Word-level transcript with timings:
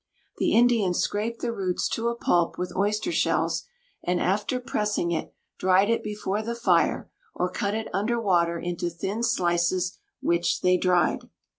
The 0.39 0.53
Indians 0.55 0.97
scraped 0.97 1.41
the 1.41 1.53
roots 1.53 1.87
to 1.89 2.07
a 2.07 2.15
pulp 2.15 2.57
with 2.57 2.75
oyster 2.75 3.11
shells, 3.11 3.65
and 4.03 4.19
after 4.19 4.59
pressing 4.59 5.11
it, 5.11 5.31
dried 5.59 5.91
it 5.91 6.01
before 6.03 6.41
the 6.41 6.55
fire, 6.55 7.11
or 7.35 7.51
cut 7.51 7.75
it 7.75 7.87
under 7.93 8.19
water 8.19 8.57
into 8.57 8.89
thin 8.89 9.21
slices 9.21 9.99
which 10.19 10.61
they 10.61 10.75
dried. 10.75 11.29